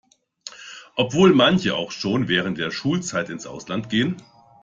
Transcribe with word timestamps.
Obwohl 0.95 1.31
manche 1.31 1.75
auch 1.75 1.91
schon 1.91 2.27
während 2.27 2.57
der 2.57 2.71
Schulzeit 2.71 3.29
ins 3.29 3.45
Ausland 3.45 3.91
gehen. 3.91 4.17